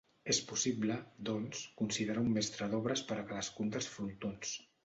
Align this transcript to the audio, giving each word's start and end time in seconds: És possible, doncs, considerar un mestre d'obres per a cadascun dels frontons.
És 0.33 0.37
possible, 0.51 0.95
doncs, 1.29 1.61
considerar 1.83 2.23
un 2.23 2.33
mestre 2.39 2.73
d'obres 2.75 3.07
per 3.11 3.21
a 3.21 3.29
cadascun 3.33 3.73
dels 3.77 3.95
frontons. 3.99 4.61